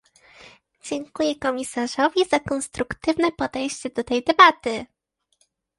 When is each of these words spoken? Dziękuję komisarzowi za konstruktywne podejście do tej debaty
Dziękuję 0.83 1.35
komisarzowi 1.35 2.25
za 2.29 2.39
konstruktywne 2.39 3.31
podejście 3.31 3.89
do 3.89 4.03
tej 4.03 4.23
debaty 4.23 4.85